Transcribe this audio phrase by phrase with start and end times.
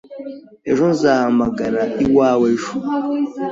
[0.69, 2.71] Ejo nzahamagara iwawe ejo.